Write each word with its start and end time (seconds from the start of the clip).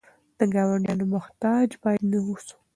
د 0.39 0.41
ګاونډیانو 0.53 1.05
محتاج 1.13 1.69
باید 1.83 2.01
نه 2.11 2.19
اوسو. 2.27 2.55